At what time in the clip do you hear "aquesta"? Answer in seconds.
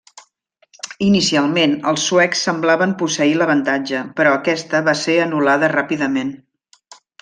4.41-4.85